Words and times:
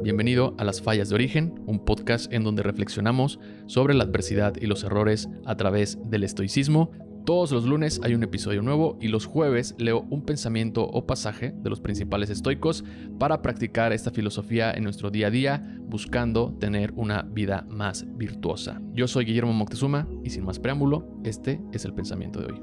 Bienvenido 0.00 0.54
a 0.58 0.64
Las 0.64 0.80
Fallas 0.80 1.08
de 1.08 1.16
Origen, 1.16 1.60
un 1.66 1.84
podcast 1.84 2.32
en 2.32 2.44
donde 2.44 2.62
reflexionamos 2.62 3.40
sobre 3.66 3.94
la 3.94 4.04
adversidad 4.04 4.54
y 4.60 4.66
los 4.66 4.84
errores 4.84 5.28
a 5.44 5.56
través 5.56 5.98
del 6.08 6.22
estoicismo. 6.22 6.92
Todos 7.26 7.50
los 7.50 7.64
lunes 7.64 8.00
hay 8.04 8.14
un 8.14 8.22
episodio 8.22 8.62
nuevo 8.62 8.96
y 9.00 9.08
los 9.08 9.26
jueves 9.26 9.74
leo 9.76 10.06
un 10.08 10.24
pensamiento 10.24 10.84
o 10.84 11.04
pasaje 11.04 11.52
de 11.52 11.68
los 11.68 11.80
principales 11.80 12.30
estoicos 12.30 12.84
para 13.18 13.42
practicar 13.42 13.92
esta 13.92 14.12
filosofía 14.12 14.70
en 14.70 14.84
nuestro 14.84 15.10
día 15.10 15.26
a 15.26 15.30
día, 15.30 15.78
buscando 15.80 16.54
tener 16.60 16.92
una 16.94 17.22
vida 17.22 17.66
más 17.68 18.06
virtuosa. 18.16 18.80
Yo 18.92 19.08
soy 19.08 19.24
Guillermo 19.24 19.52
Moctezuma 19.52 20.06
y 20.22 20.30
sin 20.30 20.44
más 20.44 20.60
preámbulo, 20.60 21.08
este 21.24 21.60
es 21.72 21.84
el 21.84 21.92
pensamiento 21.92 22.40
de 22.40 22.52
hoy. 22.52 22.62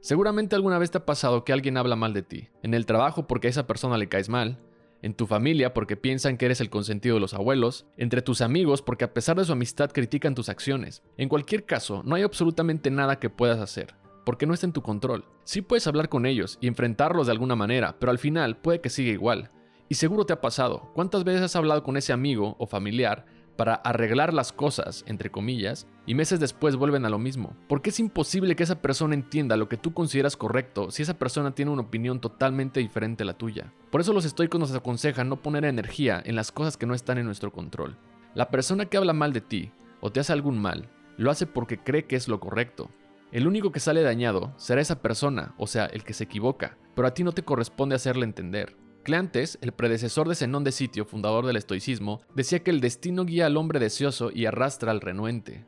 Seguramente 0.00 0.54
alguna 0.54 0.78
vez 0.78 0.92
te 0.92 0.98
ha 0.98 1.04
pasado 1.04 1.42
que 1.42 1.52
alguien 1.52 1.76
habla 1.76 1.96
mal 1.96 2.14
de 2.14 2.22
ti, 2.22 2.50
en 2.62 2.74
el 2.74 2.86
trabajo 2.86 3.26
porque 3.26 3.48
a 3.48 3.50
esa 3.50 3.66
persona 3.66 3.98
le 3.98 4.08
caes 4.08 4.28
mal, 4.28 4.60
en 5.02 5.14
tu 5.14 5.26
familia 5.26 5.74
porque 5.74 5.96
piensan 5.96 6.36
que 6.36 6.46
eres 6.46 6.60
el 6.60 6.70
consentido 6.70 7.16
de 7.16 7.20
los 7.20 7.34
abuelos, 7.34 7.86
entre 7.96 8.22
tus 8.22 8.40
amigos 8.40 8.82
porque 8.82 9.04
a 9.04 9.14
pesar 9.14 9.36
de 9.36 9.44
su 9.44 9.52
amistad 9.52 9.90
critican 9.90 10.34
tus 10.34 10.48
acciones. 10.48 11.02
En 11.16 11.28
cualquier 11.28 11.64
caso, 11.64 12.02
no 12.04 12.14
hay 12.14 12.22
absolutamente 12.22 12.90
nada 12.90 13.18
que 13.18 13.30
puedas 13.30 13.58
hacer, 13.58 13.94
porque 14.24 14.46
no 14.46 14.54
está 14.54 14.66
en 14.66 14.72
tu 14.72 14.82
control. 14.82 15.24
Sí 15.44 15.62
puedes 15.62 15.86
hablar 15.86 16.08
con 16.08 16.26
ellos 16.26 16.58
y 16.60 16.66
enfrentarlos 16.66 17.26
de 17.26 17.32
alguna 17.32 17.56
manera, 17.56 17.96
pero 17.98 18.10
al 18.10 18.18
final 18.18 18.56
puede 18.58 18.80
que 18.80 18.90
siga 18.90 19.12
igual. 19.12 19.50
Y 19.88 19.94
seguro 19.94 20.26
te 20.26 20.34
ha 20.34 20.40
pasado. 20.40 20.90
¿Cuántas 20.94 21.24
veces 21.24 21.42
has 21.42 21.56
hablado 21.56 21.82
con 21.82 21.96
ese 21.96 22.12
amigo 22.12 22.56
o 22.58 22.66
familiar 22.66 23.24
para 23.58 23.74
arreglar 23.74 24.32
las 24.32 24.52
cosas, 24.52 25.02
entre 25.08 25.32
comillas, 25.32 25.88
y 26.06 26.14
meses 26.14 26.38
después 26.38 26.76
vuelven 26.76 27.04
a 27.04 27.10
lo 27.10 27.18
mismo. 27.18 27.56
Porque 27.66 27.90
es 27.90 27.98
imposible 27.98 28.54
que 28.54 28.62
esa 28.62 28.80
persona 28.80 29.14
entienda 29.14 29.56
lo 29.56 29.68
que 29.68 29.76
tú 29.76 29.92
consideras 29.92 30.36
correcto 30.36 30.92
si 30.92 31.02
esa 31.02 31.18
persona 31.18 31.56
tiene 31.56 31.72
una 31.72 31.82
opinión 31.82 32.20
totalmente 32.20 32.78
diferente 32.78 33.24
a 33.24 33.26
la 33.26 33.36
tuya. 33.36 33.72
Por 33.90 34.00
eso 34.00 34.12
los 34.12 34.24
estoicos 34.24 34.60
nos 34.60 34.72
aconsejan 34.72 35.28
no 35.28 35.42
poner 35.42 35.64
energía 35.64 36.22
en 36.24 36.36
las 36.36 36.52
cosas 36.52 36.76
que 36.76 36.86
no 36.86 36.94
están 36.94 37.18
en 37.18 37.26
nuestro 37.26 37.50
control. 37.50 37.96
La 38.32 38.48
persona 38.48 38.86
que 38.86 38.96
habla 38.96 39.12
mal 39.12 39.32
de 39.32 39.40
ti 39.40 39.72
o 40.00 40.12
te 40.12 40.20
hace 40.20 40.32
algún 40.32 40.56
mal, 40.56 40.88
lo 41.16 41.32
hace 41.32 41.48
porque 41.48 41.78
cree 41.78 42.04
que 42.04 42.14
es 42.14 42.28
lo 42.28 42.38
correcto. 42.38 42.90
El 43.32 43.48
único 43.48 43.72
que 43.72 43.80
sale 43.80 44.02
dañado 44.02 44.52
será 44.56 44.80
esa 44.80 45.02
persona, 45.02 45.56
o 45.58 45.66
sea, 45.66 45.86
el 45.86 46.04
que 46.04 46.14
se 46.14 46.22
equivoca, 46.22 46.78
pero 46.94 47.08
a 47.08 47.12
ti 47.12 47.24
no 47.24 47.32
te 47.32 47.42
corresponde 47.42 47.96
hacerle 47.96 48.24
entender. 48.24 48.76
Cleantes, 49.08 49.56
el 49.62 49.72
predecesor 49.72 50.28
de 50.28 50.34
Zenón 50.34 50.64
de 50.64 50.70
Sitio, 50.70 51.06
fundador 51.06 51.46
del 51.46 51.56
estoicismo, 51.56 52.20
decía 52.34 52.58
que 52.58 52.70
el 52.70 52.82
destino 52.82 53.24
guía 53.24 53.46
al 53.46 53.56
hombre 53.56 53.80
deseoso 53.80 54.30
y 54.30 54.44
arrastra 54.44 54.90
al 54.90 55.00
renuente. 55.00 55.64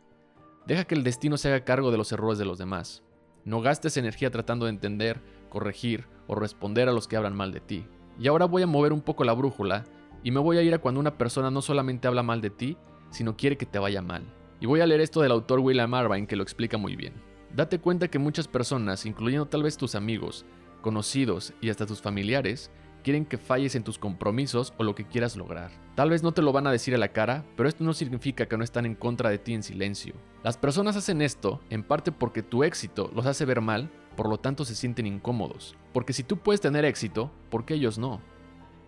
Deja 0.66 0.84
que 0.84 0.94
el 0.94 1.04
destino 1.04 1.38
se 1.38 1.48
haga 1.48 1.64
cargo 1.64 1.90
de 1.90 1.96
los 1.96 2.12
errores 2.12 2.38
de 2.38 2.44
los 2.44 2.58
demás. 2.58 3.02
No 3.46 3.62
gastes 3.62 3.96
energía 3.96 4.30
tratando 4.30 4.66
de 4.66 4.72
entender, 4.72 5.22
corregir 5.48 6.04
o 6.26 6.34
responder 6.34 6.86
a 6.90 6.92
los 6.92 7.08
que 7.08 7.16
hablan 7.16 7.34
mal 7.34 7.50
de 7.50 7.60
ti. 7.60 7.86
Y 8.18 8.28
ahora 8.28 8.44
voy 8.44 8.60
a 8.60 8.66
mover 8.66 8.92
un 8.92 9.00
poco 9.00 9.24
la 9.24 9.32
brújula 9.32 9.86
y 10.22 10.32
me 10.32 10.40
voy 10.40 10.58
a 10.58 10.62
ir 10.62 10.74
a 10.74 10.78
cuando 10.78 11.00
una 11.00 11.16
persona 11.16 11.50
no 11.50 11.62
solamente 11.62 12.08
habla 12.08 12.22
mal 12.22 12.42
de 12.42 12.50
ti, 12.50 12.76
sino 13.08 13.38
quiere 13.38 13.56
que 13.56 13.64
te 13.64 13.78
vaya 13.78 14.02
mal. 14.02 14.22
Y 14.60 14.66
voy 14.66 14.80
a 14.80 14.86
leer 14.86 15.00
esto 15.00 15.22
del 15.22 15.32
autor 15.32 15.60
William 15.60 15.94
Irvine 15.94 16.26
que 16.26 16.36
lo 16.36 16.42
explica 16.42 16.76
muy 16.76 16.94
bien. 16.94 17.14
Date 17.56 17.78
cuenta 17.78 18.08
que 18.08 18.18
muchas 18.18 18.48
personas, 18.48 19.06
incluyendo 19.06 19.46
tal 19.46 19.62
vez 19.62 19.78
tus 19.78 19.94
amigos, 19.94 20.44
conocidos 20.82 21.54
y 21.62 21.70
hasta 21.70 21.86
tus 21.86 22.02
familiares, 22.02 22.70
quieren 23.02 23.24
que 23.24 23.38
falles 23.38 23.74
en 23.74 23.84
tus 23.84 23.98
compromisos 23.98 24.72
o 24.78 24.84
lo 24.84 24.94
que 24.94 25.06
quieras 25.06 25.36
lograr. 25.36 25.70
Tal 25.94 26.10
vez 26.10 26.22
no 26.22 26.32
te 26.32 26.42
lo 26.42 26.52
van 26.52 26.66
a 26.66 26.72
decir 26.72 26.94
a 26.94 26.98
la 26.98 27.12
cara, 27.12 27.44
pero 27.56 27.68
esto 27.68 27.84
no 27.84 27.92
significa 27.92 28.46
que 28.46 28.56
no 28.56 28.64
están 28.64 28.86
en 28.86 28.94
contra 28.94 29.30
de 29.30 29.38
ti 29.38 29.54
en 29.54 29.62
silencio. 29.62 30.14
Las 30.42 30.56
personas 30.56 30.96
hacen 30.96 31.22
esto 31.22 31.60
en 31.70 31.82
parte 31.82 32.12
porque 32.12 32.42
tu 32.42 32.64
éxito 32.64 33.10
los 33.14 33.26
hace 33.26 33.44
ver 33.44 33.60
mal, 33.60 33.90
por 34.16 34.28
lo 34.28 34.38
tanto 34.38 34.64
se 34.64 34.74
sienten 34.74 35.06
incómodos. 35.06 35.76
Porque 35.92 36.12
si 36.12 36.22
tú 36.22 36.38
puedes 36.38 36.60
tener 36.60 36.84
éxito, 36.84 37.30
¿por 37.50 37.64
qué 37.64 37.74
ellos 37.74 37.98
no? 37.98 38.20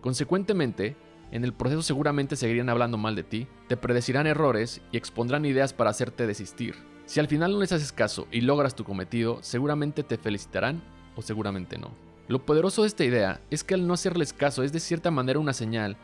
Consecuentemente, 0.01 0.95
en 1.31 1.43
el 1.43 1.53
proceso 1.53 1.81
seguramente 1.81 2.35
seguirían 2.35 2.69
hablando 2.69 2.97
mal 2.97 3.15
de 3.15 3.23
ti, 3.23 3.47
te 3.67 3.77
predecirán 3.77 4.27
errores 4.27 4.81
y 4.91 4.97
expondrán 4.97 5.45
ideas 5.45 5.73
para 5.73 5.89
hacerte 5.89 6.27
desistir. 6.27 6.75
Si 7.05 7.19
al 7.19 7.27
final 7.27 7.51
no 7.51 7.59
les 7.59 7.71
haces 7.71 7.91
caso 7.91 8.27
y 8.31 8.41
logras 8.41 8.75
tu 8.75 8.83
cometido, 8.83 9.39
seguramente 9.41 10.03
te 10.03 10.17
felicitarán 10.17 10.83
o 11.15 11.21
seguramente 11.21 11.77
no. 11.77 11.91
Lo 12.27 12.45
poderoso 12.45 12.83
de 12.83 12.87
esta 12.87 13.03
idea 13.03 13.41
es 13.49 13.63
que 13.63 13.73
al 13.73 13.85
no 13.85 13.93
hacerles 13.93 14.31
caso 14.31 14.63
es 14.63 14.71
de 14.71 14.79
cierta 14.79 15.11
manera 15.11 15.39
una 15.39 15.53
señal 15.53 15.97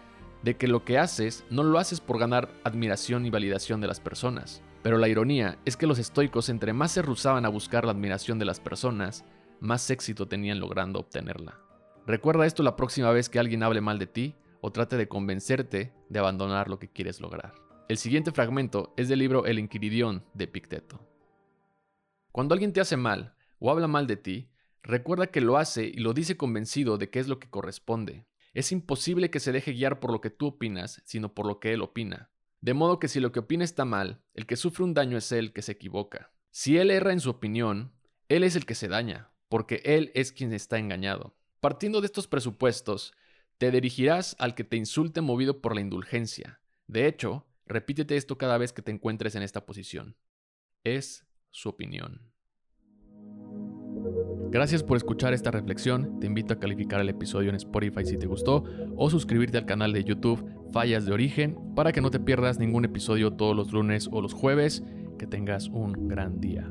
de 0.43 0.57
que 0.57 0.67
lo 0.67 0.83
que 0.83 0.97
haces 0.97 1.45
no 1.49 1.63
lo 1.63 1.79
haces 1.79 2.01
por 2.01 2.19
ganar 2.19 2.49
admiración 2.63 3.25
y 3.25 3.29
validación 3.29 3.79
de 3.79 3.87
las 3.87 3.99
personas. 3.99 4.61
Pero 4.83 4.97
la 4.97 5.07
ironía 5.07 5.57
es 5.65 5.77
que 5.77 5.87
los 5.87 5.99
estoicos 5.99 6.49
entre 6.49 6.73
más 6.73 6.91
se 6.91 7.01
rusaban 7.01 7.45
a 7.45 7.49
buscar 7.49 7.85
la 7.85 7.91
admiración 7.91 8.39
de 8.39 8.45
las 8.45 8.59
personas, 8.59 9.25
más 9.59 9.89
éxito 9.89 10.27
tenían 10.27 10.59
logrando 10.59 10.99
obtenerla. 10.99 11.59
Recuerda 12.05 12.45
esto 12.45 12.63
la 12.63 12.75
próxima 12.75 13.11
vez 13.11 13.29
que 13.29 13.39
alguien 13.39 13.63
hable 13.63 13.81
mal 13.81 13.99
de 13.99 14.07
ti 14.07 14.35
o 14.61 14.71
trate 14.71 14.97
de 14.97 15.07
convencerte 15.07 15.93
de 16.09 16.19
abandonar 16.19 16.69
lo 16.69 16.79
que 16.79 16.89
quieres 16.89 17.21
lograr. 17.21 17.53
El 17.87 17.97
siguiente 17.97 18.31
fragmento 18.31 18.93
es 18.97 19.09
del 19.09 19.19
libro 19.19 19.45
El 19.45 19.59
Inquiridión 19.59 20.23
de 20.33 20.47
Picteto. 20.47 20.99
Cuando 22.31 22.53
alguien 22.53 22.73
te 22.73 22.81
hace 22.81 22.97
mal 22.97 23.35
o 23.59 23.71
habla 23.71 23.87
mal 23.87 24.05
de 24.07 24.17
ti, 24.17 24.49
Recuerda 24.83 25.27
que 25.27 25.41
lo 25.41 25.57
hace 25.57 25.85
y 25.85 25.97
lo 25.97 26.13
dice 26.13 26.37
convencido 26.37 26.97
de 26.97 27.09
que 27.09 27.19
es 27.19 27.27
lo 27.27 27.39
que 27.39 27.49
corresponde. 27.49 28.25
Es 28.53 28.71
imposible 28.71 29.29
que 29.29 29.39
se 29.39 29.51
deje 29.51 29.73
guiar 29.73 29.99
por 29.99 30.11
lo 30.11 30.21
que 30.21 30.29
tú 30.29 30.47
opinas, 30.47 31.01
sino 31.05 31.33
por 31.33 31.45
lo 31.45 31.59
que 31.59 31.73
él 31.73 31.81
opina. 31.81 32.31
De 32.61 32.73
modo 32.73 32.99
que 32.99 33.07
si 33.07 33.19
lo 33.19 33.31
que 33.31 33.39
opina 33.39 33.63
está 33.63 33.85
mal, 33.85 34.21
el 34.33 34.45
que 34.45 34.55
sufre 34.55 34.83
un 34.83 34.93
daño 34.93 35.17
es 35.17 35.31
él 35.31 35.53
que 35.53 35.61
se 35.61 35.73
equivoca. 35.73 36.33
Si 36.51 36.77
él 36.77 36.91
erra 36.91 37.13
en 37.13 37.19
su 37.19 37.29
opinión, 37.29 37.93
él 38.27 38.43
es 38.43 38.55
el 38.55 38.65
que 38.65 38.75
se 38.75 38.87
daña, 38.87 39.31
porque 39.47 39.81
él 39.85 40.11
es 40.15 40.31
quien 40.31 40.53
está 40.53 40.77
engañado. 40.77 41.35
Partiendo 41.59 42.01
de 42.01 42.07
estos 42.07 42.27
presupuestos, 42.27 43.13
te 43.57 43.71
dirigirás 43.71 44.35
al 44.39 44.55
que 44.55 44.63
te 44.63 44.77
insulte 44.77 45.21
movido 45.21 45.61
por 45.61 45.75
la 45.75 45.81
indulgencia. 45.81 46.61
De 46.87 47.07
hecho, 47.07 47.45
repítete 47.65 48.17
esto 48.17 48.37
cada 48.37 48.57
vez 48.57 48.73
que 48.73 48.81
te 48.81 48.91
encuentres 48.91 49.35
en 49.35 49.43
esta 49.43 49.65
posición. 49.65 50.17
Es 50.83 51.27
su 51.51 51.69
opinión. 51.69 52.28
Gracias 54.51 54.81
por 54.81 54.97
escuchar 54.97 55.33
esta 55.33 55.51
reflexión. 55.51 56.19
Te 56.19 56.25
invito 56.25 56.55
a 56.55 56.59
calificar 56.59 56.99
el 56.99 57.09
episodio 57.09 57.49
en 57.49 57.55
Spotify 57.55 58.03
si 58.03 58.17
te 58.17 58.25
gustó 58.25 58.63
o 58.95 59.09
suscribirte 59.11 59.59
al 59.59 59.67
canal 59.67 59.93
de 59.93 60.03
YouTube 60.03 60.43
Fallas 60.71 61.05
de 61.05 61.13
Origen 61.13 61.55
para 61.75 61.91
que 61.91 62.01
no 62.01 62.09
te 62.09 62.19
pierdas 62.19 62.57
ningún 62.57 62.83
episodio 62.83 63.31
todos 63.31 63.55
los 63.55 63.71
lunes 63.71 64.09
o 64.11 64.21
los 64.21 64.33
jueves. 64.33 64.83
Que 65.19 65.27
tengas 65.27 65.67
un 65.67 66.07
gran 66.07 66.39
día. 66.39 66.67